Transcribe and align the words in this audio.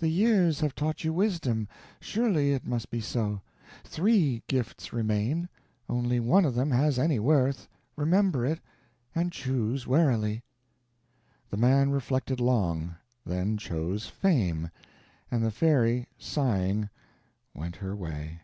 "The 0.00 0.08
years 0.08 0.58
have 0.58 0.74
taught 0.74 1.04
you 1.04 1.12
wisdom 1.12 1.68
surely 2.00 2.52
it 2.52 2.66
must 2.66 2.90
be 2.90 3.00
so. 3.00 3.40
Three 3.84 4.42
gifts 4.48 4.92
remain. 4.92 5.48
Only 5.88 6.18
one 6.18 6.44
of 6.44 6.56
them 6.56 6.72
has 6.72 6.98
any 6.98 7.20
worth 7.20 7.68
remember 7.94 8.44
it, 8.44 8.58
and 9.14 9.30
choose 9.30 9.86
warily." 9.86 10.42
The 11.50 11.56
man 11.56 11.90
reflected 11.90 12.40
long, 12.40 12.96
then 13.24 13.56
chose 13.58 14.08
Fame; 14.08 14.72
and 15.30 15.44
the 15.44 15.52
fairy, 15.52 16.08
sighing, 16.18 16.88
went 17.54 17.76
her 17.76 17.94
way. 17.94 18.40